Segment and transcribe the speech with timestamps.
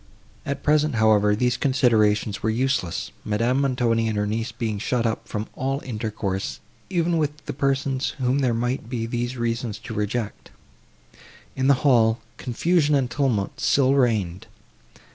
[0.47, 5.27] At present, however, these considerations were useless, Madame Montoni and her niece being shut up
[5.27, 10.49] from all intercourse, even with the persons, whom there might be these reasons to reject.
[11.55, 14.47] In the hall, confusion and tumult still reigned.